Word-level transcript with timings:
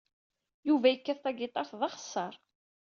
Yuba 0.67 0.87
yekkat 0.89 1.19
tagiṭart 1.23 1.71
d 1.79 1.81
axeṣṣar. 1.87 2.33